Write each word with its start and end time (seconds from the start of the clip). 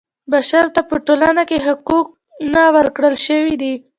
بشر 0.31 0.65
ته 0.75 0.81
په 0.89 0.95
ټولنه 1.05 1.43
کې 1.49 1.57
حقونه 1.65 2.63
ورکړل 2.75 3.15
شوي 3.25 3.55
دي. 3.61 3.73